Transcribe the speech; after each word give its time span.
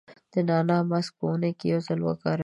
د 0.31 0.33
نعناع 0.47 0.81
ماسک 0.91 1.13
په 1.19 1.23
اونۍ 1.29 1.51
کې 1.59 1.65
یو 1.73 1.79
ځل 1.87 1.99
وکاروئ. 2.03 2.39